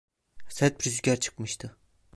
Sert 0.49 0.79
bir 0.79 0.85
rüzgar 0.85 1.15
çıkmıştı. 1.19 1.77